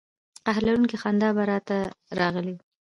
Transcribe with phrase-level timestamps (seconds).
[0.45, 1.77] قهر لرونکې خندا به را ته
[2.19, 2.55] راغلې.